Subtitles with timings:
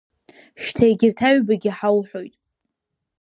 [0.63, 2.35] Шьҭа егьырҭ аҩбагьы ҳауҳәоит.